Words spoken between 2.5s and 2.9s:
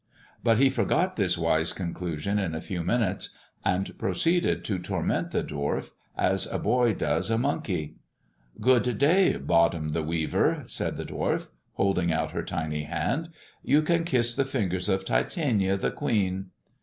a few